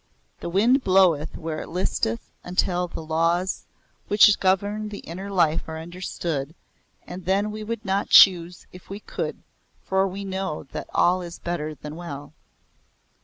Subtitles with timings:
[0.39, 3.65] The wind bloweth where it listeth until the laws
[4.07, 6.55] which govern the inner life are understood,
[7.05, 9.43] and then we would not choose if we could
[9.83, 12.33] for we know that all is better than well.